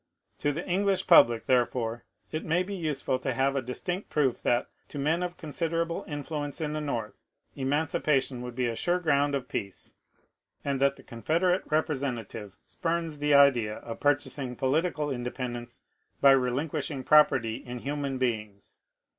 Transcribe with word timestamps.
To 0.39 0.51
the 0.51 0.67
English 0.67 1.05
public, 1.05 1.45
therefore, 1.45 2.05
it 2.31 2.43
may 2.43 2.63
be 2.63 2.73
useful 2.73 3.19
to 3.19 3.35
have 3.35 3.55
a 3.55 3.61
distinct 3.61 4.09
proof 4.09 4.41
that, 4.41 4.67
to 4.87 4.97
men 4.97 5.21
of 5.21 5.37
considerable 5.37 6.05
influence 6.07 6.59
in 6.59 6.73
the 6.73 6.81
North, 6.81 7.21
emanci 7.55 8.01
pation 8.01 8.41
would 8.41 8.55
be 8.55 8.65
a 8.65 8.75
sure 8.75 8.97
ground 8.97 9.35
of 9.35 9.47
peace, 9.47 9.93
and 10.65 10.79
that 10.81 10.95
the 10.95 11.03
Confed 11.03 11.41
erate 11.43 11.69
representative 11.71 12.57
spurns 12.65 13.19
the 13.19 13.35
idea 13.35 13.75
of 13.75 13.99
purchasing 13.99 14.55
political 14.55 15.11
independence 15.11 15.83
by 16.19 16.31
relinquishing 16.31 17.03
property 17.03 17.57
in 17.57 17.77
human 17.77 18.17
beings. 18.17 18.79